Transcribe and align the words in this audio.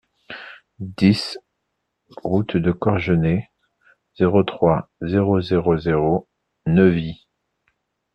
dix 0.79 1.37
route 2.23 2.57
de 2.57 2.71
Corgenay, 2.71 3.51
zéro 4.17 4.41
trois, 4.43 4.89
zéro 5.01 5.41
zéro 5.41 5.77
zéro, 5.77 6.27
Neuvy 6.65 7.27